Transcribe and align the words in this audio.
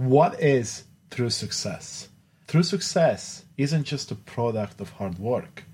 What 0.00 0.40
is 0.40 0.84
true 1.10 1.28
success? 1.28 2.08
True 2.48 2.62
success 2.62 3.44
isn't 3.58 3.84
just 3.84 4.10
a 4.10 4.14
product 4.14 4.80
of 4.80 4.92
hard 4.92 5.18
work. 5.18 5.64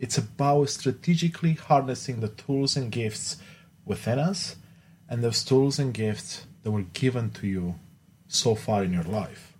It's 0.00 0.16
about 0.16 0.70
strategically 0.70 1.52
harnessing 1.52 2.20
the 2.20 2.28
tools 2.28 2.78
and 2.78 2.90
gifts 2.90 3.36
within 3.84 4.18
us 4.18 4.56
and 5.06 5.22
those 5.22 5.44
tools 5.44 5.78
and 5.78 5.92
gifts 5.92 6.46
that 6.62 6.70
were 6.70 6.86
given 6.94 7.28
to 7.32 7.46
you 7.46 7.74
so 8.26 8.54
far 8.54 8.84
in 8.84 8.94
your 8.94 9.02
life. 9.02 9.52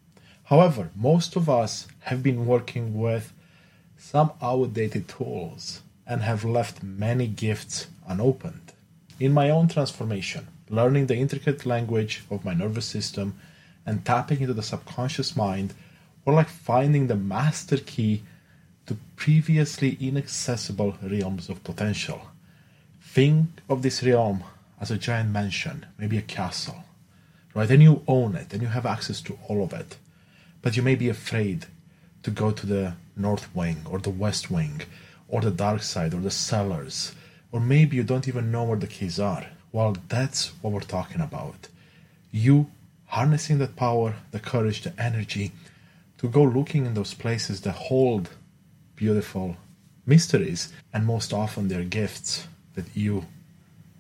However, 0.45 0.91
most 0.97 1.37
of 1.37 1.51
us 1.51 1.87
have 2.05 2.23
been 2.23 2.47
working 2.47 2.99
with 2.99 3.35
some 3.99 4.33
outdated 4.41 5.07
tools 5.07 5.83
and 6.07 6.23
have 6.23 6.47
left 6.47 6.83
many 6.83 7.27
gifts 7.27 7.89
unopened. 8.09 8.73
In 9.21 9.35
my 9.35 9.51
own 9.51 9.69
transformation, 9.69 10.49
learning 10.71 11.09
the 11.09 11.17
intricate 11.17 11.67
language 11.67 12.25
of 12.31 12.43
my 12.43 12.55
nervous 12.55 12.87
system 12.87 13.39
and 13.87 14.05
tapping 14.05 14.41
into 14.41 14.55
the 14.55 14.63
subconscious 14.63 15.37
mind 15.37 15.75
were 16.25 16.33
like 16.33 16.49
finding 16.49 17.07
the 17.07 17.17
master 17.17 17.77
key 17.77 18.23
to 18.87 18.97
previously 19.17 19.97
inaccessible 20.01 20.97
realms 21.03 21.49
of 21.49 21.65
potential. 21.65 22.29
Think 23.01 23.49
of 23.69 23.83
this 23.83 24.03
realm 24.03 24.45
as 24.81 24.91
a 24.91 24.99
giant 24.99 25.31
mansion, 25.31 25.87
maybe 25.99 26.19
a 26.19 26.23
castle, 26.23 26.85
right? 27.55 27.71
And 27.71 27.83
you 27.83 28.03
own 28.09 28.35
it 28.37 28.53
and 28.53 28.63
you 28.63 28.69
have 28.69 28.87
access 28.87 29.21
to 29.23 29.39
all 29.49 29.63
of 29.63 29.73
it. 29.73 29.97
But 30.63 30.77
you 30.77 30.83
may 30.83 30.95
be 30.95 31.09
afraid 31.09 31.67
to 32.23 32.31
go 32.31 32.51
to 32.51 32.67
the 32.67 32.95
north 33.17 33.55
wing 33.55 33.83
or 33.89 33.99
the 33.99 34.11
west 34.11 34.51
wing 34.51 34.83
or 35.29 35.41
the 35.41 35.51
dark 35.51 35.83
side 35.83 36.15
or 36.15 36.21
the 36.21 36.31
cellars. 36.31 37.15
Or 37.53 37.61
maybe 37.61 37.97
you 37.97 38.03
don't 38.03 38.29
even 38.29 38.51
know 38.51 38.65
where 38.65 38.79
the 38.79 38.87
keys 38.87 39.21
are. 39.21 39.47
Well, 39.73 39.97
that's 40.09 40.49
what 40.61 40.73
we're 40.73 40.81
talking 40.81 41.21
about. 41.21 41.69
You 42.33 42.71
harnessing 43.15 43.59
that 43.59 43.77
power, 43.77 44.17
the 44.33 44.41
courage, 44.41 44.83
the 44.83 44.93
energy 45.01 45.53
to 46.19 46.29
go 46.29 46.43
looking 46.43 46.85
in 46.85 46.95
those 46.95 47.15
places 47.15 47.61
that 47.61 47.71
hold 47.89 48.29
beautiful 48.97 49.57
mysteries, 50.05 50.73
and 50.93 51.07
most 51.07 51.33
often 51.33 51.69
they're 51.69 51.85
gifts 51.85 52.49
that 52.75 52.85
you 52.93 53.25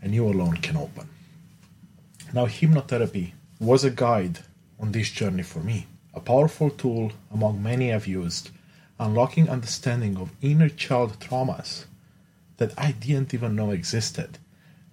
and 0.02 0.12
you 0.16 0.26
alone 0.26 0.56
can 0.56 0.76
open. 0.76 1.08
Now, 2.32 2.46
hypnotherapy 2.46 3.30
was 3.60 3.84
a 3.84 3.90
guide 3.90 4.40
on 4.80 4.90
this 4.90 5.10
journey 5.10 5.44
for 5.44 5.60
me 5.60 5.86
a 6.12 6.20
powerful 6.20 6.70
tool 6.70 7.12
among 7.32 7.62
many 7.62 7.92
I've 7.92 8.08
used, 8.08 8.50
unlocking 8.98 9.48
understanding 9.48 10.16
of 10.16 10.30
inner 10.42 10.68
child 10.68 11.20
traumas 11.20 11.84
that 12.56 12.72
I 12.76 12.90
didn't 12.90 13.32
even 13.32 13.54
know 13.54 13.70
existed, 13.70 14.38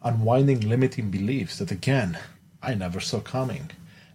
unwinding 0.04 0.60
limiting 0.60 1.10
beliefs 1.10 1.58
that 1.58 1.72
again 1.72 2.20
I 2.62 2.76
never 2.76 3.00
saw 3.00 3.20
coming, 3.20 3.72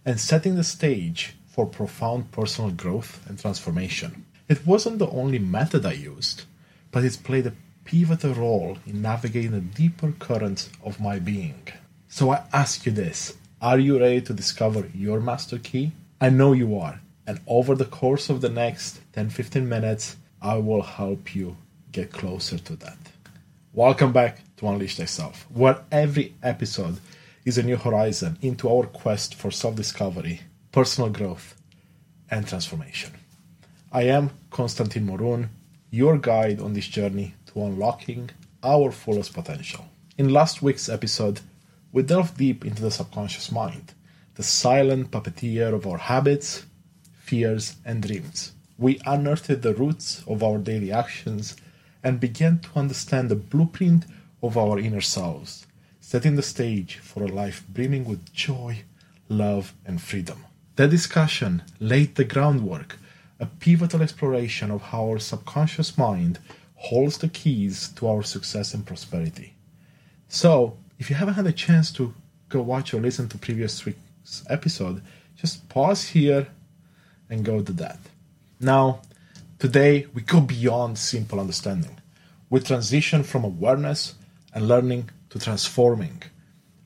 and 0.07 0.21
setting 0.21 0.55
the 0.55 0.63
stage 0.63 1.35
for 1.49 1.65
profound 1.65 2.31
personal 2.31 2.71
growth 2.71 3.19
and 3.27 3.37
transformation. 3.37 4.23
It 4.47 4.65
wasn't 4.65 4.99
the 4.99 5.09
only 5.09 5.37
method 5.37 5.85
I 5.85 5.91
used, 5.91 6.45
but 6.91 7.03
it's 7.03 7.17
played 7.17 7.45
a 7.45 7.53
pivotal 7.83 8.33
role 8.33 8.77
in 8.85 9.01
navigating 9.01 9.51
the 9.51 9.59
deeper 9.59 10.13
currents 10.17 10.69
of 10.81 11.01
my 11.01 11.19
being. 11.19 11.61
So 12.07 12.31
I 12.31 12.43
ask 12.53 12.85
you 12.85 12.93
this 12.93 13.35
are 13.61 13.79
you 13.79 13.99
ready 13.99 14.21
to 14.21 14.33
discover 14.33 14.89
your 14.95 15.19
master 15.19 15.57
key? 15.57 15.91
I 16.21 16.29
know 16.29 16.53
you 16.53 16.79
are. 16.79 17.01
And 17.25 17.41
over 17.45 17.75
the 17.75 17.91
course 18.01 18.29
of 18.29 18.39
the 18.39 18.49
next 18.49 19.01
10 19.11 19.29
15 19.29 19.67
minutes, 19.67 20.15
I 20.41 20.55
will 20.55 20.83
help 20.83 21.35
you 21.35 21.57
get 21.91 22.13
closer 22.13 22.57
to 22.57 22.77
that. 22.77 22.97
Welcome 23.73 24.13
back 24.13 24.39
to 24.55 24.67
Unleash 24.67 24.95
Thyself, 24.95 25.45
where 25.49 25.81
every 25.91 26.33
episode 26.41 27.01
is 27.47 27.57
a 27.57 27.63
new 27.63 27.77
horizon 27.77 28.37
into 28.41 28.67
our 28.67 28.85
quest 28.85 29.33
for 29.33 29.51
self 29.51 29.73
discovery, 29.73 30.41
personal 30.73 31.09
growth, 31.09 31.55
and 32.29 32.45
transformation. 32.45 33.13
I 33.89 34.01
am 34.03 34.31
Constantin 34.51 35.07
Morun, 35.07 35.47
your 35.89 36.17
guide 36.17 36.59
on 36.59 36.73
this 36.73 36.87
journey 36.87 37.35
to 37.45 37.63
unlocking 37.63 38.31
our 38.61 38.91
fullest 38.91 39.33
potential. 39.33 39.85
In 40.17 40.33
last 40.33 40.61
week's 40.61 40.89
episode, 40.89 41.39
we 41.93 42.03
delved 42.03 42.35
deep 42.35 42.65
into 42.65 42.81
the 42.81 42.91
subconscious 42.91 43.49
mind 43.49 43.93
the 44.35 44.43
silent 44.43 45.09
puppeteer 45.11 45.73
of 45.73 45.87
our 45.87 45.99
habits, 45.99 46.65
fears, 47.21 47.77
and 47.85 48.03
dreams. 48.03 48.51
We 48.77 48.99
unearthed 49.05 49.61
the 49.61 49.73
roots 49.73 50.21
of 50.27 50.43
our 50.43 50.57
daily 50.57 50.91
actions 50.91 51.55
and 52.03 52.19
began 52.19 52.59
to 52.59 52.69
understand 52.75 53.29
the 53.29 53.37
blueprint 53.37 54.03
of 54.43 54.57
our 54.57 54.77
inner 54.77 55.01
selves, 55.01 55.66
setting 56.07 56.37
the 56.37 56.41
stage 56.41 56.99
for 56.99 57.21
a 57.21 57.27
life 57.27 57.65
brimming 57.67 58.05
with 58.05 58.31
joy, 58.31 58.81
love, 59.27 59.73
and 59.85 60.01
freedom. 60.01 60.45
That 60.77 60.89
discussion 60.89 61.63
laid 61.81 62.15
the 62.15 62.23
groundwork, 62.23 62.97
a 63.41 63.45
pivotal 63.45 64.01
exploration 64.01 64.71
of 64.71 64.83
how 64.83 65.09
our 65.09 65.19
subconscious 65.19 65.97
mind 65.97 66.39
holds 66.75 67.17
the 67.17 67.27
keys 67.27 67.89
to 67.97 68.07
our 68.07 68.23
success 68.23 68.73
and 68.73 68.85
prosperity. 68.85 69.55
So, 70.29 70.77
if 70.97 71.09
you 71.09 71.17
haven't 71.17 71.33
had 71.33 71.45
a 71.45 71.51
chance 71.51 71.91
to 71.97 72.13
go 72.47 72.61
watch 72.61 72.93
or 72.93 73.01
listen 73.01 73.27
to 73.27 73.37
previous 73.37 73.83
week's 73.83 74.45
episode, 74.49 75.01
just 75.35 75.67
pause 75.67 76.05
here 76.05 76.47
and 77.29 77.43
go 77.43 77.61
to 77.61 77.73
that. 77.73 77.99
Now, 78.61 79.01
today 79.59 80.07
we 80.13 80.21
go 80.21 80.39
beyond 80.39 80.99
simple 80.99 81.41
understanding. 81.41 81.97
We 82.49 82.61
transition 82.61 83.23
from 83.23 83.43
awareness 83.43 84.15
and 84.53 84.69
learning 84.69 85.09
to 85.29 85.39
transforming, 85.39 86.23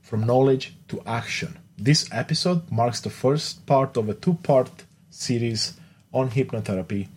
from 0.02 0.26
knowledge 0.26 0.76
to 0.88 1.02
action. 1.06 1.58
This 1.78 2.08
episode 2.12 2.72
marks 2.72 3.02
the 3.02 3.10
first 3.10 3.66
part 3.66 3.98
of 3.98 4.10
a 4.10 4.14
two 4.14 4.36
part 4.36 4.84
series 5.10 5.74
on 6.14 6.32
hypnotherapy, 6.32 7.08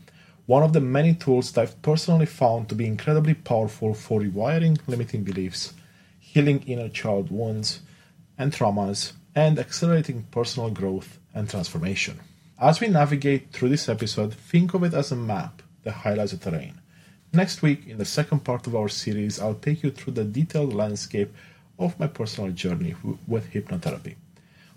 one 0.46 0.62
of 0.62 0.72
the 0.72 0.80
many 0.80 1.14
tools 1.14 1.52
that 1.52 1.62
I've 1.62 1.82
personally 1.82 2.26
found 2.26 2.68
to 2.68 2.74
be 2.74 2.86
incredibly 2.86 3.34
powerful 3.34 3.94
for 3.94 4.20
rewiring 4.20 4.78
limiting 4.86 5.24
beliefs, 5.24 5.72
healing 6.20 6.62
inner 6.66 6.88
child 6.88 7.30
wounds 7.30 7.80
and 8.36 8.52
traumas, 8.52 9.12
and 9.34 9.58
accelerating 9.58 10.24
personal 10.30 10.70
growth 10.70 11.18
and 11.34 11.48
transformation. 11.48 12.20
As 12.60 12.80
we 12.80 12.88
navigate 12.88 13.52
through 13.52 13.70
this 13.70 13.88
episode, 13.88 14.34
think 14.34 14.74
of 14.74 14.84
it 14.84 14.94
as 14.94 15.10
a 15.10 15.16
map 15.16 15.62
that 15.82 15.92
highlights 15.92 16.32
the 16.32 16.38
terrain. 16.38 16.80
Next 17.34 17.62
week, 17.62 17.88
in 17.88 17.98
the 17.98 18.04
second 18.04 18.44
part 18.44 18.68
of 18.68 18.76
our 18.76 18.88
series, 18.88 19.40
I'll 19.40 19.56
take 19.56 19.82
you 19.82 19.90
through 19.90 20.12
the 20.12 20.22
detailed 20.22 20.72
landscape 20.72 21.34
of 21.80 21.98
my 21.98 22.06
personal 22.06 22.52
journey 22.52 22.94
with 23.26 23.52
hypnotherapy. 23.52 24.14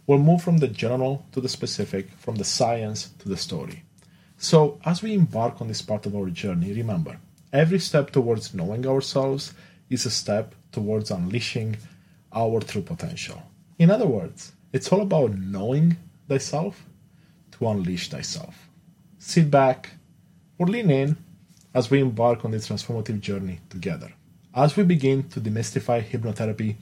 We'll 0.07 0.17
move 0.17 0.41
from 0.41 0.57
the 0.57 0.67
general 0.67 1.23
to 1.33 1.39
the 1.39 1.49
specific, 1.49 2.09
from 2.17 2.37
the 2.37 2.43
science 2.43 3.11
to 3.19 3.29
the 3.29 3.37
story. 3.37 3.83
So, 4.39 4.79
as 4.85 5.03
we 5.03 5.13
embark 5.13 5.61
on 5.61 5.67
this 5.67 5.83
part 5.83 6.07
of 6.07 6.15
our 6.15 6.31
journey, 6.31 6.73
remember 6.73 7.19
every 7.53 7.77
step 7.77 8.09
towards 8.09 8.55
knowing 8.55 8.87
ourselves 8.87 9.53
is 9.91 10.07
a 10.07 10.09
step 10.09 10.55
towards 10.71 11.11
unleashing 11.11 11.77
our 12.33 12.59
true 12.61 12.81
potential. 12.81 13.39
In 13.77 13.91
other 13.91 14.07
words, 14.07 14.53
it's 14.73 14.91
all 14.91 15.01
about 15.01 15.37
knowing 15.37 15.97
thyself 16.27 16.87
to 17.51 17.67
unleash 17.67 18.09
thyself. 18.09 18.67
Sit 19.19 19.51
back 19.51 19.91
or 20.57 20.65
lean 20.65 20.89
in 20.89 21.17
as 21.77 21.91
we 21.91 21.99
embark 22.01 22.43
on 22.43 22.49
this 22.49 22.67
transformative 22.67 23.19
journey 23.19 23.59
together. 23.69 24.11
As 24.55 24.75
we 24.75 24.81
begin 24.81 25.29
to 25.29 25.39
demystify 25.39 26.03
hypnotherapy, 26.03 26.75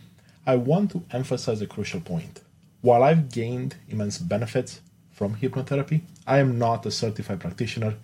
I 0.48 0.56
want 0.56 0.92
to 0.92 1.04
emphasize 1.12 1.62
a 1.62 1.68
crucial 1.68 2.00
point. 2.00 2.40
While 2.80 3.04
I've 3.04 3.30
gained 3.30 3.76
immense 3.90 4.18
benefits 4.20 4.80
from 5.12 5.36
hypnotherapy, 5.36 6.00
I 6.26 6.38
am 6.38 6.58
not 6.58 6.86
a 6.86 6.92
certified 6.92 7.42
practitioner, 7.42 7.96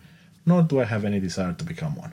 nor 0.45 0.63
do 0.63 0.81
I 0.81 0.83
have 0.83 1.05
any 1.05 1.21
desire 1.21 1.53
to 1.53 1.63
become 1.63 1.95
one. 1.95 2.11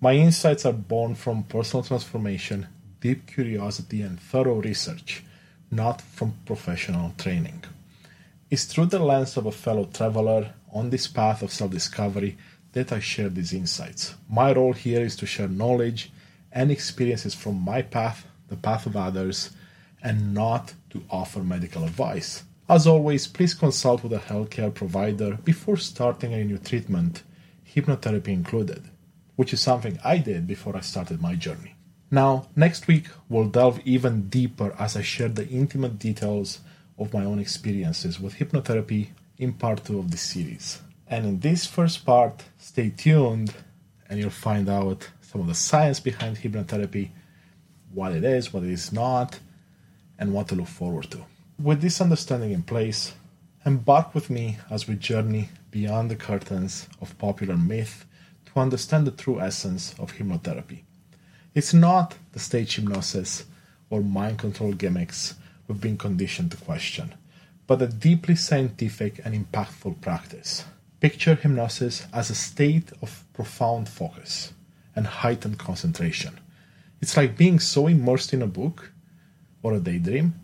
My 0.00 0.14
insights 0.14 0.64
are 0.64 0.72
born 0.72 1.14
from 1.14 1.42
personal 1.42 1.82
transformation, 1.82 2.66
deep 3.02 3.26
curiosity, 3.26 4.00
and 4.00 4.18
thorough 4.18 4.62
research 4.62 5.22
not 5.70 6.00
from 6.00 6.32
professional 6.46 7.12
training. 7.18 7.62
It's 8.50 8.64
through 8.64 8.86
the 8.86 9.00
lens 9.00 9.36
of 9.36 9.44
a 9.44 9.52
fellow 9.52 9.84
traveler 9.84 10.54
on 10.72 10.88
this 10.88 11.06
path 11.06 11.42
of 11.42 11.52
self 11.52 11.70
discovery 11.72 12.38
that 12.72 12.92
I 12.92 13.00
share 13.00 13.28
these 13.28 13.52
insights. 13.52 14.14
My 14.28 14.52
role 14.52 14.72
here 14.72 15.00
is 15.02 15.16
to 15.16 15.26
share 15.26 15.48
knowledge 15.48 16.12
and 16.52 16.70
experiences 16.70 17.34
from 17.34 17.60
my 17.60 17.82
path, 17.82 18.26
the 18.48 18.56
path 18.56 18.86
of 18.86 18.96
others, 18.96 19.50
and 20.02 20.34
not 20.34 20.74
to 20.90 21.02
offer 21.10 21.40
medical 21.40 21.84
advice. 21.84 22.44
As 22.68 22.86
always, 22.86 23.26
please 23.26 23.54
consult 23.54 24.02
with 24.02 24.12
a 24.12 24.18
healthcare 24.18 24.72
provider 24.72 25.38
before 25.44 25.76
starting 25.76 26.34
a 26.34 26.44
new 26.44 26.58
treatment, 26.58 27.22
hypnotherapy 27.74 28.28
included, 28.28 28.84
which 29.36 29.52
is 29.52 29.60
something 29.60 29.98
I 30.04 30.18
did 30.18 30.46
before 30.46 30.76
I 30.76 30.80
started 30.80 31.20
my 31.22 31.34
journey. 31.34 31.74
Now, 32.10 32.48
next 32.56 32.86
week, 32.86 33.06
we'll 33.28 33.48
delve 33.48 33.80
even 33.84 34.28
deeper 34.28 34.74
as 34.78 34.96
I 34.96 35.02
share 35.02 35.28
the 35.28 35.48
intimate 35.48 35.98
details 35.98 36.60
of 36.98 37.12
my 37.12 37.24
own 37.24 37.38
experiences 37.38 38.18
with 38.18 38.36
hypnotherapy 38.36 39.08
in 39.38 39.52
part 39.52 39.84
two 39.84 39.98
of 39.98 40.10
this 40.10 40.22
series. 40.22 40.80
And 41.10 41.24
in 41.24 41.40
this 41.40 41.66
first 41.66 42.04
part, 42.04 42.44
stay 42.58 42.90
tuned 42.90 43.54
and 44.08 44.18
you'll 44.18 44.30
find 44.30 44.68
out 44.68 45.08
some 45.22 45.40
of 45.40 45.46
the 45.46 45.54
science 45.54 46.00
behind 46.00 46.38
hypnotherapy, 46.38 47.10
what 47.92 48.12
it 48.12 48.24
is, 48.24 48.52
what 48.52 48.62
it 48.62 48.70
is 48.70 48.92
not, 48.92 49.40
and 50.18 50.32
what 50.32 50.48
to 50.48 50.54
look 50.54 50.68
forward 50.68 51.10
to. 51.10 51.24
With 51.58 51.80
this 51.80 52.00
understanding 52.00 52.52
in 52.52 52.62
place, 52.62 53.14
Embark 53.68 54.14
with 54.14 54.30
me 54.30 54.56
as 54.70 54.88
we 54.88 54.94
journey 54.94 55.50
beyond 55.70 56.10
the 56.10 56.16
curtains 56.16 56.88
of 57.02 57.18
popular 57.18 57.54
myth 57.54 58.06
to 58.46 58.60
understand 58.60 59.06
the 59.06 59.10
true 59.10 59.40
essence 59.40 59.94
of 59.98 60.12
hypnotherapy. 60.12 60.84
It's 61.54 61.74
not 61.74 62.14
the 62.32 62.38
stage 62.38 62.76
hypnosis 62.76 63.44
or 63.90 64.00
mind 64.00 64.38
control 64.38 64.72
gimmicks 64.72 65.34
we've 65.66 65.80
been 65.80 65.98
conditioned 65.98 66.52
to 66.52 66.56
question, 66.56 67.14
but 67.66 67.82
a 67.82 67.88
deeply 67.88 68.36
scientific 68.36 69.20
and 69.22 69.34
impactful 69.34 70.00
practice. 70.00 70.64
Picture 71.00 71.36
hypnosis 71.36 72.06
as 72.12 72.28
a 72.28 72.34
state 72.34 72.90
of 73.02 73.24
profound 73.32 73.88
focus 73.88 74.52
and 74.96 75.06
heightened 75.06 75.58
concentration. 75.58 76.40
It's 77.00 77.16
like 77.16 77.36
being 77.36 77.60
so 77.60 77.86
immersed 77.86 78.32
in 78.32 78.42
a 78.42 78.48
book 78.48 78.90
or 79.62 79.74
a 79.74 79.80
daydream 79.80 80.34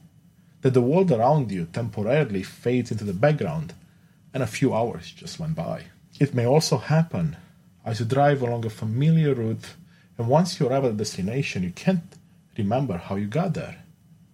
that 0.61 0.75
the 0.75 0.81
world 0.81 1.11
around 1.11 1.51
you 1.51 1.67
temporarily 1.73 2.43
fades 2.43 2.93
into 2.93 3.05
the 3.05 3.12
background 3.12 3.75
and 4.33 4.43
a 4.43 4.47
few 4.47 4.75
hours 4.75 5.11
just 5.11 5.41
went 5.41 5.56
by. 5.56 5.85
It 6.21 6.35
may 6.35 6.47
also 6.47 6.77
happen 6.77 7.37
as 7.85 8.01
you 8.01 8.06
drive 8.06 8.43
along 8.43 8.65
a 8.65 8.71
familiar 8.71 9.35
route, 9.35 9.75
and 10.17 10.29
once 10.29 10.61
you 10.61 10.69
arrive 10.69 10.85
at 10.85 10.93
the 10.93 11.05
destination, 11.05 11.65
you 11.65 11.71
can't 11.71 12.05
remember 12.56 12.97
how 12.97 13.17
you 13.17 13.27
got 13.27 13.55
there. 13.55 13.83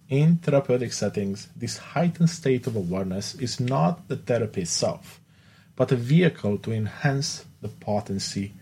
In 0.07 0.37
therapeutic 0.37 0.93
settings, 0.93 1.47
this 1.55 1.77
heightened 1.77 2.29
state 2.29 2.67
of 2.67 2.75
awareness 2.75 3.33
is 3.35 3.59
not 3.59 4.07
the 4.07 4.17
therapy 4.17 4.61
itself, 4.61 5.20
but 5.81 5.91
a 5.91 5.95
vehicle 5.95 6.59
to 6.59 6.71
enhance 6.71 7.45
the 7.63 7.67
potency 7.67 8.53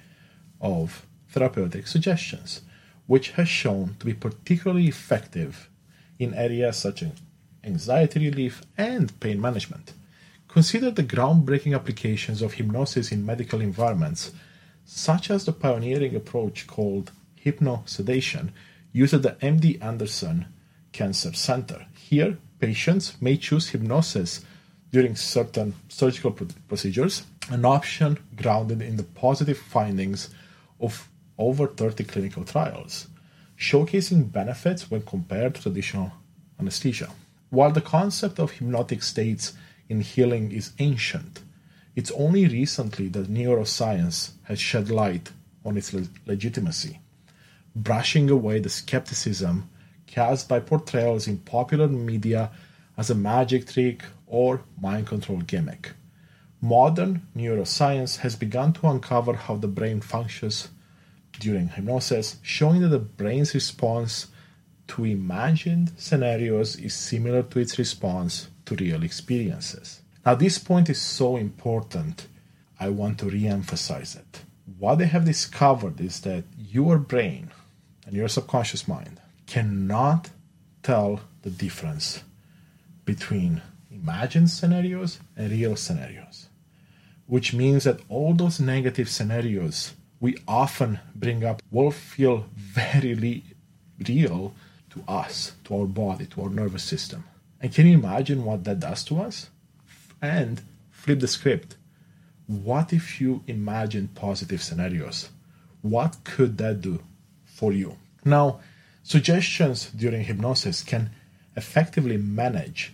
of 0.61 1.05
therapeutic 1.27 1.85
suggestions, 1.85 2.61
which 3.07 3.31
has 3.31 3.49
shown 3.49 3.93
to 3.99 4.05
be 4.05 4.13
particularly 4.13 4.87
effective 4.87 5.69
in 6.17 6.33
areas 6.33 6.77
such 6.77 7.03
as 7.03 7.11
anxiety 7.65 8.25
relief 8.25 8.61
and 8.77 9.19
pain 9.19 9.41
management. 9.41 9.91
Consider 10.47 10.91
the 10.91 11.03
groundbreaking 11.03 11.75
applications 11.75 12.41
of 12.41 12.53
hypnosis 12.53 13.11
in 13.11 13.25
medical 13.25 13.59
environments, 13.59 14.31
such 14.85 15.29
as 15.29 15.43
the 15.43 15.51
pioneering 15.51 16.15
approach 16.15 16.67
called 16.67 17.11
hypnosedation 17.35 18.53
used 18.93 19.13
at 19.13 19.23
the 19.23 19.35
MD 19.45 19.77
Anderson 19.83 20.45
Cancer 20.93 21.33
Center. 21.33 21.85
Here, 21.97 22.37
patients 22.61 23.21
may 23.21 23.35
choose 23.35 23.71
hypnosis 23.71 24.39
during 24.91 25.15
certain 25.15 25.75
surgical 25.87 26.31
procedures, 26.67 27.23
an 27.49 27.65
option 27.65 28.17
grounded 28.35 28.81
in 28.81 28.97
the 28.97 29.03
positive 29.03 29.57
findings 29.57 30.29
of 30.79 31.09
over 31.37 31.67
30 31.67 32.03
clinical 32.05 32.43
trials, 32.43 33.07
showcasing 33.57 34.31
benefits 34.31 34.89
when 34.89 35.01
compared 35.03 35.55
to 35.55 35.61
traditional 35.61 36.11
anesthesia. 36.59 37.09
While 37.49 37.71
the 37.71 37.81
concept 37.81 38.39
of 38.39 38.51
hypnotic 38.51 39.03
states 39.03 39.53
in 39.87 40.01
healing 40.01 40.51
is 40.51 40.73
ancient, 40.79 41.41
it's 41.95 42.11
only 42.11 42.47
recently 42.47 43.07
that 43.09 43.31
neuroscience 43.31 44.31
has 44.43 44.59
shed 44.59 44.89
light 44.89 45.31
on 45.65 45.77
its 45.77 45.93
le- 45.93 46.07
legitimacy, 46.25 46.99
brushing 47.75 48.29
away 48.29 48.59
the 48.59 48.69
skepticism 48.69 49.69
cast 50.07 50.47
by 50.47 50.59
portrayals 50.59 51.27
in 51.27 51.37
popular 51.37 51.87
media 51.87 52.51
as 52.97 53.09
a 53.09 53.15
magic 53.15 53.67
trick 53.67 54.03
or 54.29 54.61
mind 54.79 55.07
control 55.07 55.39
gimmick. 55.39 55.91
Modern 56.61 57.27
neuroscience 57.35 58.17
has 58.17 58.35
begun 58.35 58.73
to 58.73 58.87
uncover 58.87 59.33
how 59.33 59.55
the 59.55 59.67
brain 59.67 60.01
functions 60.01 60.69
during 61.39 61.69
hypnosis, 61.69 62.37
showing 62.41 62.81
that 62.81 62.89
the 62.89 62.99
brain's 62.99 63.53
response 63.53 64.27
to 64.87 65.05
imagined 65.05 65.91
scenarios 65.97 66.75
is 66.75 66.93
similar 66.93 67.43
to 67.43 67.59
its 67.59 67.77
response 67.77 68.49
to 68.65 68.75
real 68.75 69.03
experiences. 69.03 70.01
Now, 70.25 70.35
this 70.35 70.57
point 70.57 70.89
is 70.89 71.01
so 71.01 71.37
important, 71.37 72.27
I 72.79 72.89
want 72.89 73.19
to 73.19 73.29
re 73.29 73.47
emphasize 73.47 74.15
it. 74.15 74.41
What 74.77 74.95
they 74.95 75.07
have 75.07 75.25
discovered 75.25 75.99
is 76.01 76.21
that 76.21 76.43
your 76.57 76.97
brain 76.97 77.51
and 78.05 78.15
your 78.15 78.27
subconscious 78.27 78.87
mind 78.87 79.19
cannot 79.47 80.29
tell 80.83 81.21
the 81.41 81.49
difference 81.49 82.23
between 83.05 83.61
imagined 83.91 84.49
scenarios 84.49 85.19
and 85.35 85.51
real 85.51 85.75
scenarios, 85.75 86.47
which 87.27 87.53
means 87.53 87.83
that 87.83 88.01
all 88.09 88.33
those 88.33 88.59
negative 88.59 89.09
scenarios 89.09 89.93
we 90.19 90.37
often 90.47 90.99
bring 91.15 91.43
up 91.45 91.61
will 91.71 91.91
feel 91.91 92.45
very 92.55 93.43
real 94.07 94.53
to 94.89 95.03
us, 95.07 95.53
to 95.63 95.75
our 95.75 95.85
body, 95.85 96.25
to 96.25 96.41
our 96.41 96.49
nervous 96.49 96.83
system. 96.83 97.23
And 97.61 97.73
can 97.73 97.87
you 97.87 97.97
imagine 97.97 98.43
what 98.43 98.63
that 98.65 98.79
does 98.79 99.03
to 99.05 99.21
us? 99.21 99.49
And 100.21 100.61
flip 100.91 101.19
the 101.19 101.27
script. 101.27 101.75
What 102.47 102.91
if 102.91 103.21
you 103.21 103.43
imagine 103.47 104.09
positive 104.09 104.61
scenarios? 104.61 105.29
What 105.81 106.17
could 106.23 106.57
that 106.57 106.81
do 106.81 107.01
for 107.45 107.71
you? 107.71 107.97
Now, 108.25 108.59
suggestions 109.03 109.89
during 109.91 110.23
hypnosis 110.23 110.83
can 110.83 111.11
effectively 111.55 112.17
manage 112.17 112.93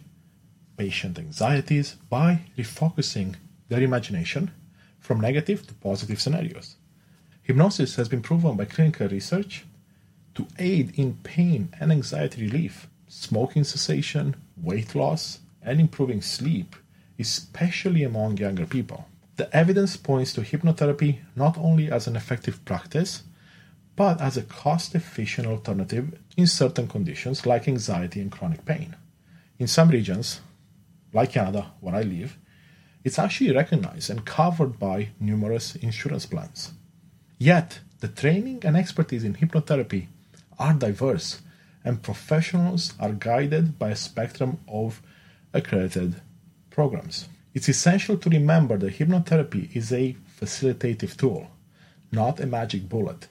patient 0.77 1.18
anxieties 1.18 1.95
by 2.10 2.42
refocusing 2.57 3.36
their 3.69 3.81
imagination 3.81 4.51
from 5.00 5.22
negative 5.22 5.66
to 5.68 5.74
positive 5.75 6.22
scenarios. 6.22 6.75
Hypnosis 7.44 7.95
has 7.95 8.10
been 8.10 8.22
proven 8.22 8.56
by 8.57 8.66
clinical 8.66 9.07
research 9.07 9.66
to 10.33 10.48
aid 10.60 10.98
in 10.98 11.16
pain 11.24 11.69
and 11.80 11.92
anxiety 11.92 12.42
relief, 12.42 12.88
smoking 13.07 13.63
cessation, 13.63 14.36
weight 14.57 14.95
loss, 14.95 15.39
and 15.62 15.80
improving 15.80 16.22
sleep, 16.22 16.75
especially 17.19 18.04
among 18.04 18.38
younger 18.38 18.66
people. 18.66 19.07
The 19.38 19.54
evidence 19.56 19.98
points 19.98 20.33
to 20.33 20.42
hypnotherapy 20.42 21.19
not 21.36 21.57
only 21.57 21.92
as 21.92 22.07
an 22.07 22.16
effective 22.16 22.63
practice, 22.66 23.24
but 23.95 24.19
as 24.22 24.38
a 24.38 24.44
cost 24.44 24.95
efficient 24.95 25.48
alternative 25.48 26.18
in 26.36 26.48
certain 26.48 26.88
conditions 26.88 27.45
like 27.45 27.68
anxiety 27.68 28.22
and 28.22 28.31
chronic 28.31 28.66
pain. 28.66 28.95
In 29.57 29.68
some 29.68 29.89
regions, 29.89 30.42
like 31.15 31.31
Canada, 31.31 31.71
where 31.79 31.95
I 31.95 32.01
live, 32.01 32.38
it's 33.03 33.17
actually 33.17 33.56
recognized 33.56 34.09
and 34.09 34.25
covered 34.25 34.77
by 34.77 35.09
numerous 35.19 35.75
insurance 35.75 36.25
plans. 36.25 36.73
Yet, 37.38 37.79
the 38.01 38.07
training 38.09 38.63
and 38.65 38.75
expertise 38.75 39.23
in 39.23 39.35
hypnotherapy 39.35 40.07
are 40.59 40.73
diverse, 40.73 41.41
and 41.83 42.03
professionals 42.03 42.94
are 43.00 43.13
guided 43.13 43.79
by 43.79 43.89
a 43.91 43.95
spectrum 43.95 44.59
of 44.67 45.01
accredited 45.53 46.21
programs. 46.69 47.29
It's 47.53 47.69
essential 47.69 48.17
to 48.17 48.29
remember 48.29 48.77
that 48.77 48.97
hypnotherapy 49.00 49.73
is 49.73 49.94
a 49.94 50.17
facilitative 50.39 51.15
tool, 51.15 51.48
not 52.12 52.41
a 52.41 52.45
magic 52.45 52.89
bullet. 52.89 53.27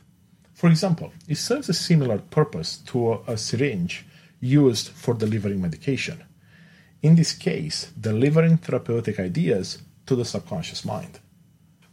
For 0.54 0.70
example, 0.70 1.12
it 1.28 1.36
serves 1.36 1.68
a 1.68 1.74
similar 1.74 2.18
purpose 2.18 2.78
to 2.86 3.20
a, 3.26 3.36
syringe 3.36 4.06
used 4.40 4.88
for 4.88 5.12
delivering 5.12 5.60
medication. 5.60 6.24
In 7.04 7.16
this 7.16 7.34
case, 7.34 7.92
delivering 8.00 8.56
therapeutic 8.56 9.20
ideas 9.20 9.76
to 10.06 10.16
the 10.16 10.24
subconscious 10.24 10.86
mind. 10.86 11.20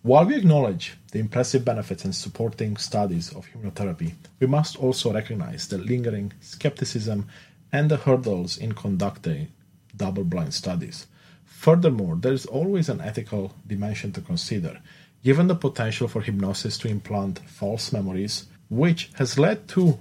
While 0.03 0.23
we 0.23 0.37
acknowledge 0.37 0.95
the 1.11 1.19
impressive 1.19 1.65
benefits 1.65 2.05
and 2.05 2.15
supporting 2.15 2.77
studies 2.77 3.29
of 3.33 3.45
hypnotherapy, 3.45 4.13
we 4.39 4.47
must 4.47 4.77
also 4.77 5.11
recognize 5.13 5.67
the 5.67 5.79
lingering 5.79 6.31
skepticism 6.39 7.27
and 7.73 7.91
the 7.91 7.97
hurdles 7.97 8.57
in 8.57 8.71
conducting 8.71 9.49
double 9.97 10.23
blind 10.23 10.53
studies. 10.53 11.07
Furthermore, 11.43 12.15
there 12.15 12.31
is 12.31 12.45
always 12.45 12.87
an 12.87 13.01
ethical 13.01 13.53
dimension 13.67 14.13
to 14.13 14.21
consider, 14.21 14.79
given 15.25 15.47
the 15.47 15.55
potential 15.55 16.07
for 16.07 16.21
hypnosis 16.21 16.77
to 16.77 16.87
implant 16.87 17.39
false 17.39 17.91
memories, 17.91 18.45
which 18.69 19.11
has 19.15 19.37
led 19.37 19.67
to 19.67 19.99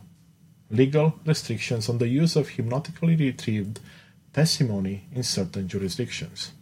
legal 0.70 1.18
restrictions 1.26 1.88
on 1.88 1.98
the 1.98 2.06
use 2.06 2.36
of 2.36 2.50
hypnotically 2.50 3.16
retrieved 3.16 3.80
testimony 4.32 5.06
in 5.12 5.22
certain 5.22 5.68
jurisdictions. 5.68 6.52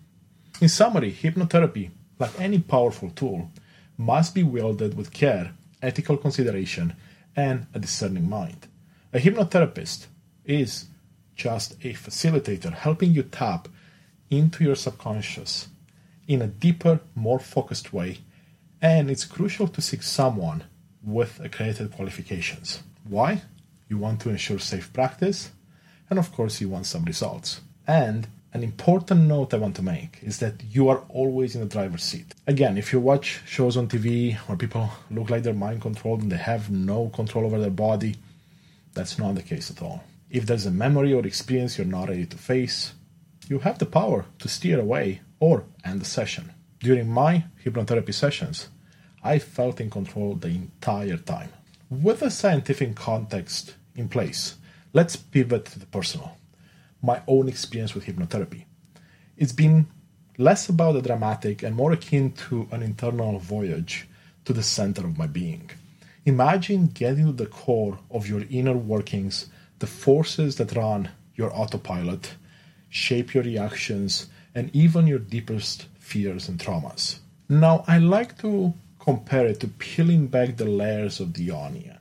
In 0.60 0.68
summary, 0.68 1.12
hypnotherapy 1.12 1.90
like 2.18 2.40
any 2.40 2.58
powerful 2.58 3.10
tool, 3.10 3.50
must 3.96 4.34
be 4.34 4.42
wielded 4.42 4.96
with 4.96 5.12
care, 5.12 5.52
ethical 5.82 6.16
consideration, 6.16 6.94
and 7.36 7.66
a 7.74 7.78
discerning 7.78 8.28
mind. 8.28 8.66
A 9.12 9.18
hypnotherapist 9.18 10.06
is 10.44 10.86
just 11.36 11.72
a 11.84 11.94
facilitator 11.94 12.72
helping 12.72 13.12
you 13.12 13.22
tap 13.22 13.68
into 14.30 14.64
your 14.64 14.74
subconscious 14.74 15.68
in 16.26 16.42
a 16.42 16.46
deeper, 16.46 17.00
more 17.14 17.38
focused 17.38 17.92
way, 17.92 18.18
and 18.82 19.10
it's 19.10 19.24
crucial 19.24 19.68
to 19.68 19.80
seek 19.80 20.02
someone 20.02 20.64
with 21.02 21.40
accredited 21.40 21.92
qualifications. 21.92 22.82
Why? 23.04 23.42
You 23.88 23.98
want 23.98 24.20
to 24.20 24.30
ensure 24.30 24.58
safe 24.58 24.92
practice, 24.92 25.50
and 26.10 26.18
of 26.18 26.32
course, 26.32 26.60
you 26.60 26.68
want 26.68 26.86
some 26.86 27.04
results. 27.04 27.60
And 27.86 28.28
an 28.54 28.62
important 28.62 29.22
note 29.22 29.52
I 29.52 29.58
want 29.58 29.76
to 29.76 29.82
make 29.82 30.18
is 30.22 30.38
that 30.38 30.62
you 30.70 30.88
are 30.88 31.02
always 31.10 31.54
in 31.54 31.60
the 31.60 31.66
driver's 31.66 32.02
seat. 32.02 32.34
Again, 32.46 32.78
if 32.78 32.92
you 32.92 33.00
watch 33.00 33.42
shows 33.46 33.76
on 33.76 33.88
TV 33.88 34.36
where 34.36 34.56
people 34.56 34.90
look 35.10 35.28
like 35.28 35.42
they're 35.42 35.52
mind 35.52 35.82
controlled 35.82 36.22
and 36.22 36.32
they 36.32 36.36
have 36.38 36.70
no 36.70 37.08
control 37.10 37.44
over 37.44 37.58
their 37.60 37.70
body, 37.70 38.16
that's 38.94 39.18
not 39.18 39.34
the 39.34 39.42
case 39.42 39.70
at 39.70 39.82
all. 39.82 40.02
If 40.30 40.46
there's 40.46 40.66
a 40.66 40.70
memory 40.70 41.12
or 41.12 41.26
experience 41.26 41.76
you're 41.76 41.86
not 41.86 42.08
ready 42.08 42.26
to 42.26 42.36
face, 42.38 42.94
you 43.48 43.58
have 43.60 43.78
the 43.78 43.86
power 43.86 44.24
to 44.38 44.48
steer 44.48 44.80
away 44.80 45.20
or 45.40 45.64
end 45.84 46.00
the 46.00 46.06
session. 46.06 46.52
During 46.80 47.08
my 47.08 47.44
hypnotherapy 47.64 48.14
sessions, 48.14 48.68
I 49.22 49.38
felt 49.38 49.80
in 49.80 49.90
control 49.90 50.34
the 50.34 50.48
entire 50.48 51.16
time. 51.16 51.50
With 51.90 52.22
a 52.22 52.30
scientific 52.30 52.94
context 52.94 53.74
in 53.94 54.08
place, 54.08 54.56
let's 54.92 55.16
pivot 55.16 55.66
to 55.66 55.78
the 55.78 55.86
personal. 55.86 56.36
My 57.02 57.22
own 57.26 57.48
experience 57.48 57.94
with 57.94 58.06
hypnotherapy. 58.06 58.64
It's 59.36 59.52
been 59.52 59.86
less 60.36 60.68
about 60.68 60.92
the 60.92 61.02
dramatic 61.02 61.62
and 61.62 61.74
more 61.76 61.92
akin 61.92 62.32
to 62.32 62.68
an 62.70 62.82
internal 62.82 63.38
voyage 63.38 64.08
to 64.44 64.52
the 64.52 64.62
center 64.62 65.04
of 65.04 65.18
my 65.18 65.26
being. 65.26 65.70
Imagine 66.24 66.86
getting 66.86 67.26
to 67.26 67.32
the 67.32 67.46
core 67.46 67.98
of 68.10 68.28
your 68.28 68.42
inner 68.50 68.76
workings, 68.76 69.46
the 69.78 69.86
forces 69.86 70.56
that 70.56 70.74
run 70.74 71.10
your 71.34 71.54
autopilot, 71.54 72.34
shape 72.88 73.34
your 73.34 73.44
reactions, 73.44 74.28
and 74.54 74.74
even 74.74 75.06
your 75.06 75.18
deepest 75.18 75.86
fears 75.98 76.48
and 76.48 76.58
traumas. 76.58 77.18
Now, 77.48 77.84
I 77.86 77.98
like 77.98 78.38
to 78.38 78.74
compare 78.98 79.46
it 79.46 79.60
to 79.60 79.68
peeling 79.68 80.26
back 80.26 80.56
the 80.56 80.64
layers 80.64 81.20
of 81.20 81.34
the 81.34 81.50
onion. 81.50 81.97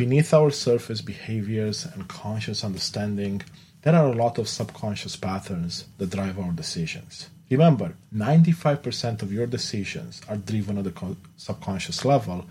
Beneath 0.00 0.32
our 0.32 0.50
surface 0.50 1.02
behaviors 1.02 1.84
and 1.84 2.08
conscious 2.08 2.64
understanding, 2.64 3.42
there 3.82 3.94
are 3.94 4.06
a 4.06 4.16
lot 4.16 4.38
of 4.38 4.48
subconscious 4.48 5.14
patterns 5.14 5.84
that 5.98 6.08
drive 6.08 6.38
our 6.38 6.52
decisions. 6.52 7.28
Remember, 7.50 7.94
95% 8.16 9.20
of 9.20 9.30
your 9.30 9.46
decisions 9.46 10.22
are 10.26 10.38
driven 10.38 10.78
at 10.78 10.84
the 10.84 11.16
subconscious 11.36 12.02
level, 12.06 12.46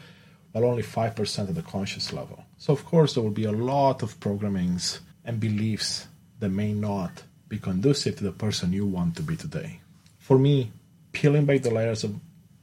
while 0.52 0.66
only 0.66 0.84
5% 0.84 1.50
at 1.50 1.56
the 1.56 1.64
conscious 1.64 2.14
level. 2.14 2.46
So, 2.60 2.72
of 2.72 2.86
course, 2.86 3.16
there 3.16 3.24
will 3.24 3.32
be 3.32 3.46
a 3.46 3.52
lot 3.52 4.04
of 4.04 4.20
programmings 4.20 5.00
and 5.26 5.40
beliefs 5.40 6.08
that 6.42 6.50
may 6.50 6.72
not 6.72 7.24
be 7.48 7.58
conducive 7.58 8.18
to 8.18 8.26
the 8.26 8.32
person 8.32 8.74
you 8.74 8.86
want 8.86 9.16
to 9.16 9.24
be 9.24 9.36
today. 9.36 9.80
For 10.20 10.38
me, 10.38 10.72
peeling 11.14 11.46
back 11.46 11.64
the 11.64 11.74
layers 11.74 12.04
of 12.04 12.14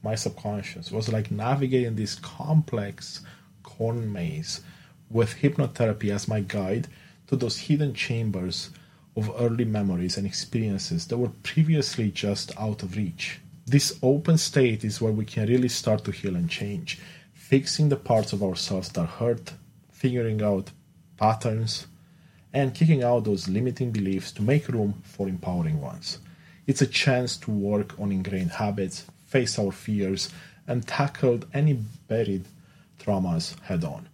my 0.01 0.15
subconscious 0.15 0.93
was 0.93 1.11
like 1.11 1.29
navigating 1.29 1.97
this 1.97 2.15
complex 2.15 3.19
corn 3.63 4.13
maze 4.13 4.61
with 5.09 5.35
hypnotherapy 5.35 6.13
as 6.13 6.27
my 6.27 6.41
guide 6.41 6.87
to 7.27 7.35
those 7.35 7.57
hidden 7.57 7.93
chambers 7.93 8.69
of 9.15 9.33
early 9.39 9.65
memories 9.65 10.17
and 10.17 10.27
experiences 10.27 11.07
that 11.07 11.17
were 11.17 11.31
previously 11.43 12.11
just 12.11 12.57
out 12.59 12.83
of 12.83 12.95
reach. 12.95 13.39
This 13.65 13.97
open 14.01 14.37
state 14.37 14.83
is 14.83 15.01
where 15.01 15.11
we 15.11 15.25
can 15.25 15.47
really 15.47 15.69
start 15.69 16.03
to 16.05 16.11
heal 16.11 16.35
and 16.35 16.49
change, 16.49 16.99
fixing 17.33 17.89
the 17.89 17.95
parts 17.95 18.31
of 18.31 18.43
ourselves 18.43 18.89
that 18.89 19.05
hurt, 19.05 19.53
figuring 19.91 20.41
out 20.41 20.71
patterns, 21.17 21.87
and 22.53 22.73
kicking 22.73 23.03
out 23.03 23.25
those 23.25 23.49
limiting 23.49 23.91
beliefs 23.91 24.31
to 24.33 24.41
make 24.41 24.67
room 24.69 25.01
for 25.03 25.27
empowering 25.27 25.81
ones. 25.81 26.19
It's 26.65 26.81
a 26.81 26.87
chance 26.87 27.37
to 27.37 27.51
work 27.51 27.99
on 27.99 28.11
ingrained 28.11 28.51
habits, 28.51 29.05
face 29.25 29.57
our 29.57 29.71
fears, 29.71 30.29
and 30.67 30.87
tackle 30.87 31.39
any 31.53 31.73
buried 32.07 32.45
traumas 32.99 33.59
head 33.61 33.83
on. 33.83 34.07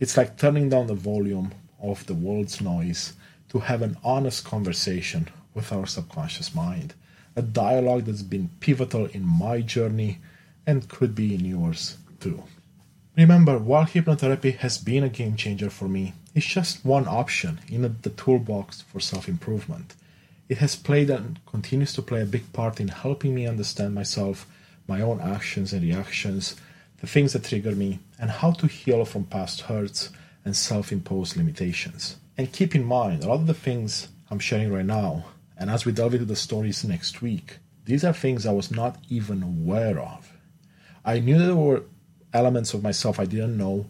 It's 0.00 0.16
like 0.16 0.38
turning 0.38 0.68
down 0.68 0.86
the 0.86 0.94
volume 0.94 1.52
of 1.82 2.06
the 2.06 2.14
world's 2.14 2.60
noise 2.60 3.14
to 3.48 3.60
have 3.60 3.82
an 3.82 3.96
honest 4.04 4.44
conversation 4.44 5.28
with 5.54 5.72
our 5.72 5.86
subconscious 5.86 6.54
mind, 6.54 6.94
a 7.34 7.42
dialogue 7.42 8.04
that's 8.04 8.22
been 8.22 8.50
pivotal 8.60 9.06
in 9.06 9.24
my 9.24 9.60
journey 9.60 10.18
and 10.66 10.88
could 10.88 11.14
be 11.14 11.34
in 11.34 11.44
yours 11.44 11.96
too. 12.20 12.44
Remember, 13.16 13.58
while 13.58 13.86
hypnotherapy 13.86 14.56
has 14.58 14.78
been 14.78 15.02
a 15.02 15.08
game 15.08 15.34
changer 15.34 15.70
for 15.70 15.88
me, 15.88 16.12
it's 16.34 16.46
just 16.46 16.84
one 16.84 17.08
option 17.08 17.58
in 17.68 17.82
the 18.02 18.10
toolbox 18.10 18.82
for 18.82 19.00
self 19.00 19.28
improvement. 19.28 19.96
It 20.48 20.58
has 20.58 20.76
played 20.76 21.10
and 21.10 21.44
continues 21.46 21.92
to 21.94 22.02
play 22.02 22.22
a 22.22 22.26
big 22.26 22.52
part 22.52 22.78
in 22.78 22.88
helping 22.88 23.34
me 23.34 23.48
understand 23.48 23.94
myself, 23.94 24.46
my 24.86 25.00
own 25.00 25.20
actions 25.20 25.72
and 25.72 25.82
reactions, 25.82 26.54
the 27.00 27.06
things 27.06 27.32
that 27.32 27.44
trigger 27.44 27.72
me, 27.72 28.00
and 28.18 28.30
how 28.30 28.50
to 28.52 28.66
heal 28.66 29.04
from 29.04 29.24
past 29.24 29.62
hurts 29.62 30.10
and 30.44 30.56
self 30.56 30.92
imposed 30.92 31.36
limitations. 31.36 32.16
And 32.36 32.52
keep 32.52 32.74
in 32.74 32.84
mind, 32.84 33.24
a 33.24 33.28
lot 33.28 33.40
of 33.40 33.46
the 33.46 33.54
things 33.54 34.08
I'm 34.30 34.38
sharing 34.38 34.72
right 34.72 34.84
now, 34.84 35.26
and 35.56 35.70
as 35.70 35.84
we 35.84 35.92
delve 35.92 36.14
into 36.14 36.26
the 36.26 36.36
stories 36.36 36.84
next 36.84 37.22
week, 37.22 37.58
these 37.84 38.04
are 38.04 38.12
things 38.12 38.46
I 38.46 38.52
was 38.52 38.70
not 38.70 38.98
even 39.08 39.42
aware 39.42 39.98
of. 39.98 40.32
I 41.04 41.20
knew 41.20 41.38
there 41.38 41.56
were 41.56 41.84
elements 42.34 42.74
of 42.74 42.82
myself 42.82 43.18
I 43.18 43.24
didn't 43.24 43.56
know 43.56 43.86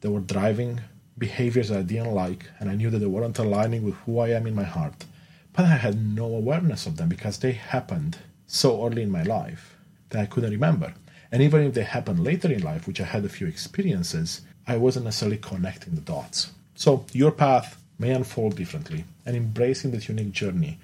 that 0.00 0.10
were 0.10 0.20
driving 0.20 0.80
behaviors 1.18 1.70
I 1.70 1.82
didn't 1.82 2.14
like, 2.14 2.46
and 2.58 2.70
I 2.70 2.74
knew 2.74 2.90
that 2.90 2.98
they 2.98 3.06
weren't 3.06 3.38
aligning 3.38 3.82
with 3.84 3.94
who 3.94 4.18
I 4.18 4.28
am 4.30 4.46
in 4.46 4.54
my 4.54 4.64
heart. 4.64 5.04
But 5.52 5.66
I 5.66 5.76
had 5.76 6.04
no 6.14 6.26
awareness 6.26 6.86
of 6.86 6.96
them 6.96 7.08
because 7.08 7.38
they 7.38 7.52
happened 7.52 8.18
so 8.46 8.86
early 8.86 9.02
in 9.02 9.10
my 9.10 9.22
life 9.22 9.76
that 10.10 10.20
I 10.22 10.26
couldn't 10.26 10.52
remember. 10.52 10.94
And 11.32 11.42
even 11.42 11.62
if 11.62 11.74
they 11.74 11.84
happen 11.84 12.24
later 12.24 12.52
in 12.52 12.62
life, 12.62 12.86
which 12.86 13.00
I 13.00 13.04
had 13.04 13.24
a 13.24 13.28
few 13.28 13.46
experiences, 13.46 14.40
I 14.66 14.76
wasn't 14.76 15.04
necessarily 15.04 15.38
connecting 15.38 15.94
the 15.94 16.00
dots. 16.00 16.52
So 16.74 17.04
your 17.12 17.30
path 17.30 17.80
may 17.98 18.10
unfold 18.10 18.56
differently, 18.56 19.04
and 19.26 19.36
embracing 19.36 19.90
that 19.92 20.08
unique 20.08 20.32
journey 20.32 20.78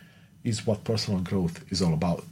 is 0.45 0.67
what 0.67 0.85
personal 0.85 1.21
growth 1.21 1.65
is 1.73 1.83
all 1.83 1.95
about. 1.95 2.25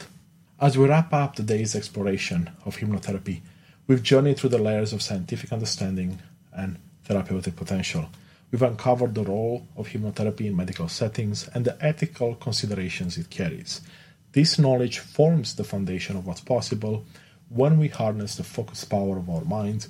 As 0.61 0.79
we 0.79 0.87
wrap 0.87 1.13
up 1.13 1.35
today's 1.35 1.75
exploration 1.75 2.51
of 2.65 2.77
hypnotherapy, 2.77 3.41
we've 3.87 4.03
journeyed 4.03 4.39
through 4.39 4.51
the 4.51 4.59
layers 4.59 4.93
of 4.93 5.03
scientific 5.03 5.53
understanding 5.53 6.21
and 6.53 6.77
therapeutic 7.05 7.57
potential. 7.57 8.09
We've 8.51 8.63
uncovered 8.63 9.15
the 9.15 9.25
role 9.25 9.67
of 9.77 9.89
hypnotherapy 9.89 10.47
in 10.47 10.57
medical 10.57 10.89
settings 10.89 11.49
and 11.49 11.65
the 11.65 11.77
ethical 11.85 12.37
considerations 12.37 13.19
it 13.19 13.31
carries. 13.31 13.81
This 14.33 14.59
knowledge 14.59 15.01
forms 15.01 15.55
the 15.55 15.65
foundation 15.65 16.17
of 16.17 16.27
what's 16.27 16.41
possible 16.41 17.05
when 17.55 17.79
we 17.79 17.89
harness 17.89 18.35
the 18.35 18.45
focused 18.45 18.91
power 18.91 19.17
of 19.17 19.31
our 19.31 19.45
minds 19.45 19.89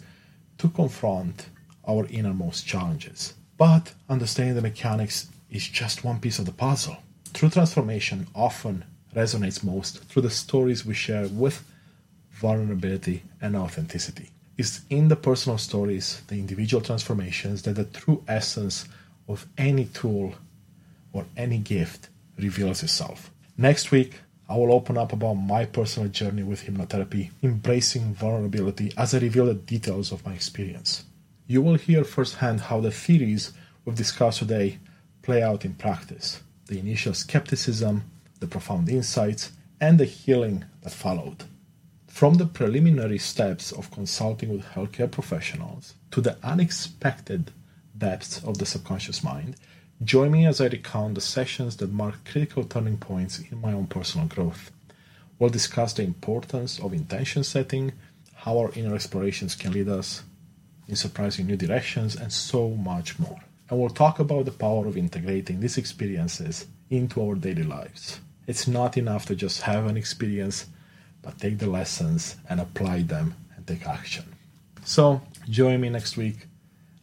to 0.59 0.69
confront 0.69 1.47
our 1.89 2.07
innermost 2.07 2.67
challenges. 2.67 3.35
But 3.57 3.95
understanding 4.09 4.55
the 4.55 4.63
mechanics 4.63 5.29
is 5.51 5.67
just 5.67 6.05
one 6.05 6.21
piece 6.21 6.39
of 6.39 6.47
the 6.47 6.53
puzzle. 6.53 6.99
True 7.33 7.51
transformation 7.51 8.27
often 8.35 8.85
resonates 9.15 9.65
most 9.65 10.05
through 10.05 10.23
the 10.23 10.31
stories 10.31 10.85
we 10.85 10.95
share 10.95 11.29
with 11.29 11.65
vulnerability 12.33 13.23
and 13.41 13.57
authenticity. 13.57 14.31
It's 14.59 14.83
in 14.91 15.09
the 15.09 15.17
personal 15.17 15.59
stories, 15.59 16.23
the 16.29 16.37
individual 16.37 16.83
transformations, 16.83 17.63
that 17.63 17.75
the 17.75 17.85
true 17.85 18.23
essence 18.29 18.87
of 19.29 19.47
any 19.57 19.87
tool 19.87 20.35
or 21.13 21.27
any 21.37 21.59
gift 21.59 22.09
reveals 22.39 22.83
itself. 22.83 23.31
Next 23.57 23.91
week, 23.91 24.15
I 24.47 24.57
will 24.57 24.73
open 24.73 24.99
up 24.99 25.13
about 25.13 25.35
my 25.35 25.65
personal 25.65 26.11
journey 26.11 26.43
with 26.43 26.65
hypnotherapy, 26.65 27.31
embracing 27.43 28.13
vulnerability 28.13 28.93
as 28.97 29.15
I 29.15 29.19
reveal 29.19 29.47
the 29.47 29.55
details 29.55 30.13
of 30.13 30.25
my 30.27 30.35
experience. 30.35 31.05
You 31.47 31.63
will 31.63 31.77
hear 31.77 32.05
firsthand 32.05 32.61
how 32.61 32.81
the 32.81 32.91
theories 32.91 33.53
we've 33.85 33.97
discussed 33.97 34.41
today 34.41 34.79
play 35.23 35.43
out 35.43 35.65
in 35.65 35.75
practice 35.75 36.43
the 36.67 36.79
initial 36.79 37.13
skepticism, 37.13 38.03
the 38.41 38.47
profound 38.47 38.89
insights, 38.89 39.53
and 39.81 40.01
the 40.01 40.07
healing 40.07 40.65
that 40.83 40.93
followed. 40.93 41.45
From 42.07 42.35
the 42.35 42.47
preliminary 42.47 43.19
steps 43.19 43.71
of 43.73 43.91
consulting 43.91 44.49
with 44.51 44.65
healthcare 44.65 45.11
professionals 45.11 45.95
to 46.11 46.21
the 46.23 46.39
unexpected 46.43 47.51
depths 47.97 48.43
of 48.45 48.59
the 48.59 48.67
subconscious 48.67 49.23
mind, 49.23 49.57
join 50.03 50.31
me 50.31 50.47
as 50.47 50.61
I 50.61 50.67
recount 50.67 51.15
the 51.15 51.21
sessions 51.21 51.77
that 51.77 51.93
marked 51.93 52.31
critical 52.31 52.65
turning 52.65 52.97
points 52.97 53.39
in 53.39 53.61
my 53.61 53.73
own 53.73 53.87
personal 53.87 54.27
growth. 54.27 54.71
We'll 55.39 55.51
discuss 55.51 55.93
the 55.93 56.03
importance 56.03 56.79
of 56.79 56.93
intention 56.93 57.45
setting, 57.45 57.93
how 58.35 58.59
our 58.59 58.73
inner 58.75 58.95
explorations 58.95 59.55
can 59.55 59.73
lead 59.73 59.89
us 59.89 60.23
in 60.89 60.97
surprising 60.97 61.47
new 61.47 61.57
directions, 61.57 62.15
and 62.15 62.33
so 62.33 62.71
much 62.71 63.19
more. 63.19 63.41
And 63.71 63.81
we'll 63.81 63.91
talk 63.91 64.19
about 64.19 64.45
the 64.45 64.51
power 64.51 64.87
of 64.87 64.97
integrating 64.97 65.61
these 65.61 65.79
experiences 65.79 66.67
into 66.91 67.23
our 67.23 67.35
daily 67.35 67.63
lives. 67.63 68.21
It's 68.47 68.69
not 68.69 68.99
enough 68.99 69.25
to 69.27 69.35
just 69.35 69.63
have 69.63 69.87
an 69.87 69.97
experience, 69.97 70.67
but 71.23 71.39
take 71.39 71.59
the 71.59 71.67
lessons 71.67 72.37
and 72.49 72.61
apply 72.61 73.03
them 73.03 73.35
and 73.57 73.67
take 73.67 73.87
action. 73.87 74.25
So, 74.85 75.23
join 75.49 75.81
me 75.81 75.89
next 75.89 76.19
week 76.19 76.47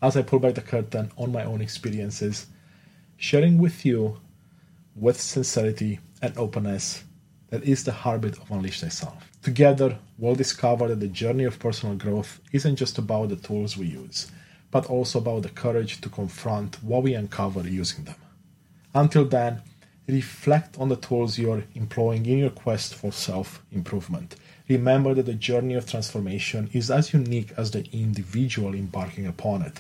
as 0.01 0.17
I 0.17 0.21
pull 0.21 0.39
back 0.39 0.55
the 0.55 0.61
curtain 0.61 1.11
on 1.17 1.31
my 1.31 1.43
own 1.43 1.61
experiences, 1.61 2.47
sharing 3.21 3.59
with 3.59 3.85
you 3.85 4.17
with 4.95 5.21
sincerity 5.21 5.99
and 6.23 6.35
openness 6.39 7.03
that 7.51 7.63
is 7.63 7.83
the 7.83 7.91
heartbeat 7.91 8.35
of 8.39 8.49
Unleash 8.49 8.81
Thyself. 8.81 9.29
Together, 9.43 9.99
we'll 10.17 10.33
discover 10.33 10.87
that 10.87 10.99
the 10.99 11.07
journey 11.07 11.43
of 11.43 11.59
personal 11.59 11.95
growth 11.95 12.41
isn't 12.51 12.77
just 12.77 12.97
about 12.97 13.29
the 13.29 13.35
tools 13.35 13.77
we 13.77 13.85
use, 13.85 14.31
but 14.71 14.87
also 14.87 15.19
about 15.19 15.43
the 15.43 15.49
courage 15.49 16.01
to 16.01 16.09
confront 16.09 16.83
what 16.83 17.03
we 17.03 17.13
uncover 17.13 17.61
using 17.61 18.05
them. 18.05 18.15
Until 18.95 19.25
then, 19.25 19.61
reflect 20.07 20.79
on 20.79 20.89
the 20.89 20.95
tools 20.95 21.37
you're 21.37 21.65
employing 21.75 22.25
in 22.25 22.39
your 22.39 22.49
quest 22.49 22.95
for 22.95 23.11
self 23.11 23.61
improvement. 23.71 24.35
Remember 24.67 25.13
that 25.13 25.27
the 25.27 25.35
journey 25.35 25.75
of 25.75 25.87
transformation 25.87 26.71
is 26.73 26.89
as 26.89 27.13
unique 27.13 27.51
as 27.55 27.69
the 27.69 27.85
individual 27.93 28.73
embarking 28.73 29.27
upon 29.27 29.61
it, 29.61 29.79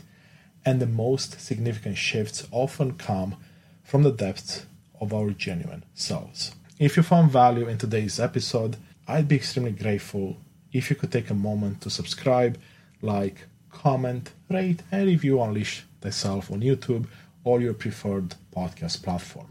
and 0.65 0.79
the 0.79 0.87
most 0.87 1.39
significant 1.39 1.97
shifts 1.97 2.47
often 2.51 2.93
come 2.93 3.35
from 3.83 4.03
the 4.03 4.11
depths 4.11 4.65
of 4.99 5.13
our 5.13 5.31
genuine 5.31 5.83
selves. 5.93 6.53
If 6.79 6.97
you 6.97 7.03
found 7.03 7.31
value 7.31 7.67
in 7.67 7.77
today's 7.77 8.19
episode, 8.19 8.77
I'd 9.07 9.27
be 9.27 9.35
extremely 9.35 9.71
grateful 9.71 10.37
if 10.71 10.89
you 10.89 10.95
could 10.95 11.11
take 11.11 11.29
a 11.29 11.35
moment 11.35 11.81
to 11.81 11.89
subscribe, 11.89 12.57
like, 13.01 13.47
comment, 13.71 14.31
rate, 14.49 14.81
and 14.91 15.07
review 15.07 15.41
Unleash 15.41 15.83
Thyself 16.01 16.51
on 16.51 16.61
YouTube 16.61 17.07
or 17.43 17.61
your 17.61 17.73
preferred 17.73 18.35
podcast 18.55 19.03
platform. 19.03 19.47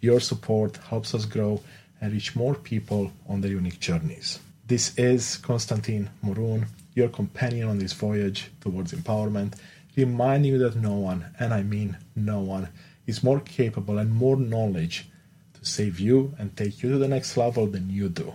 Your 0.00 0.20
support 0.20 0.76
helps 0.76 1.14
us 1.14 1.24
grow 1.24 1.60
and 2.00 2.12
reach 2.12 2.36
more 2.36 2.54
people 2.54 3.12
on 3.28 3.40
their 3.40 3.50
unique 3.50 3.80
journeys. 3.80 4.38
This 4.66 4.96
is 4.98 5.36
Constantin 5.38 6.10
Morun, 6.24 6.66
your 6.94 7.08
companion 7.08 7.68
on 7.68 7.78
this 7.78 7.92
voyage 7.92 8.50
towards 8.60 8.92
empowerment, 8.92 9.54
reminding 9.98 10.52
you 10.52 10.58
that 10.58 10.76
no 10.76 10.94
one, 10.94 11.26
and 11.38 11.52
I 11.52 11.62
mean 11.62 11.98
no 12.14 12.40
one, 12.40 12.68
is 13.06 13.22
more 13.22 13.40
capable 13.40 13.98
and 13.98 14.10
more 14.10 14.36
knowledge 14.36 15.08
to 15.54 15.64
save 15.64 15.98
you 15.98 16.34
and 16.38 16.56
take 16.56 16.82
you 16.82 16.90
to 16.92 16.98
the 16.98 17.08
next 17.08 17.36
level 17.36 17.66
than 17.66 17.90
you 17.90 18.08
do. 18.08 18.34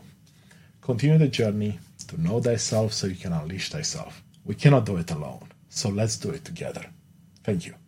Continue 0.82 1.17
the 1.17 1.27
journey 1.27 1.79
to 2.08 2.22
know 2.22 2.41
thyself 2.41 2.93
so 2.93 3.08
you 3.08 3.15
can 3.15 3.34
unleash 3.34 3.70
thyself. 3.70 4.22
We 4.46 4.55
cannot 4.55 4.86
do 4.86 4.98
it 4.98 5.12
alone, 5.12 5.48
so 5.70 5.89
let's 5.89 6.17
do 6.17 6.32
it 6.32 6.43
together. 6.43 6.86
Thank 7.43 7.65
you. 7.65 7.75